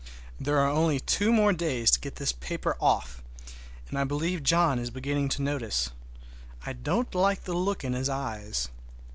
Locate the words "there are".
0.39-0.67